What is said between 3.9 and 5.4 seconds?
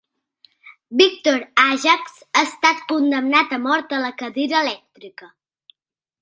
a la cadira elèctrica.